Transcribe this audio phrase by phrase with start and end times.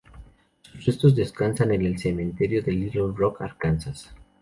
[0.63, 4.11] Sus restos descansan en el cementerio de Little Rock, Arkansas.